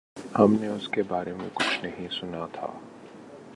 [0.39, 2.67] ہم نے اس کے بارے میں کچھ نہیں سنا تھا۔